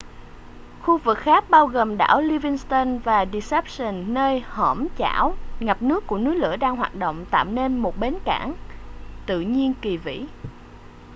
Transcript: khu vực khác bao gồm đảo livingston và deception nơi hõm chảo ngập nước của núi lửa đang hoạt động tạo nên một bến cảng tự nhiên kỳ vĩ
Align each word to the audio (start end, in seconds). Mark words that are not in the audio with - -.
khu 0.81 0.97
vực 0.97 1.17
khác 1.17 1.49
bao 1.49 1.67
gồm 1.67 1.97
đảo 1.97 2.21
livingston 2.21 2.99
và 2.99 3.25
deception 3.33 4.13
nơi 4.13 4.39
hõm 4.47 4.87
chảo 4.97 5.35
ngập 5.59 5.81
nước 5.81 6.03
của 6.07 6.17
núi 6.17 6.35
lửa 6.35 6.55
đang 6.55 6.75
hoạt 6.75 6.95
động 6.95 7.25
tạo 7.31 7.45
nên 7.45 7.77
một 7.77 7.97
bến 7.97 8.15
cảng 8.25 8.53
tự 9.25 9.41
nhiên 9.41 9.73
kỳ 9.81 9.97
vĩ 9.97 10.25